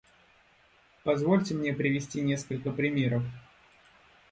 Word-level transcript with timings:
Позвольте 1.03 1.53
мне 1.53 1.73
привести 1.73 2.21
несколько 2.21 2.71
примеров. 2.71 3.21